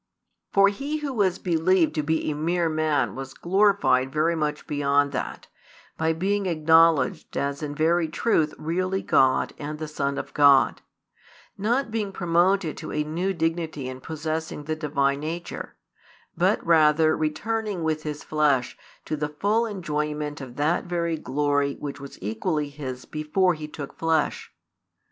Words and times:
For 0.51 0.69
He 0.69 0.97
Who 0.97 1.13
was 1.13 1.37
believed 1.37 1.93
to 1.93 2.01
be 2.01 2.31
a 2.31 2.33
mere 2.33 2.69
man 2.69 3.13
was 3.13 3.35
glorified 3.35 4.11
very 4.11 4.35
much 4.35 4.65
beyond 4.65 5.11
that, 5.11 5.45
by 5.95 6.11
being 6.11 6.47
acknowledged 6.47 7.37
as 7.37 7.61
in 7.61 7.75
very 7.75 8.07
truth 8.07 8.55
really 8.57 9.03
God 9.03 9.53
and 9.59 9.77
the 9.77 9.87
Son 9.87 10.17
of 10.17 10.33
God; 10.33 10.81
not 11.55 11.91
being 11.91 12.11
promoted 12.11 12.77
to 12.77 12.91
a 12.91 13.03
new 13.03 13.31
dignity 13.31 13.87
in 13.87 14.01
possessing 14.01 14.63
the 14.63 14.75
Divine 14.75 15.19
nature, 15.19 15.75
but 16.35 16.65
rather 16.65 17.15
returning 17.15 17.83
with 17.83 18.01
His 18.01 18.23
flesh 18.23 18.75
to 19.05 19.15
the 19.15 19.29
full 19.29 19.67
enjoyment 19.67 20.41
of 20.41 20.55
that 20.55 20.85
very 20.85 21.15
glory 21.15 21.75
which 21.75 21.99
was 21.99 22.17
equally 22.23 22.69
His 22.69 23.05
before 23.05 23.53
He 23.53 23.67
took 23.67 23.99
flesh. 23.99 24.51